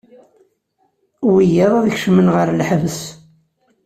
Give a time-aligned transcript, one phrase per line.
[1.33, 2.99] Wiyaḍ ad kecmen ɣer lḥebs.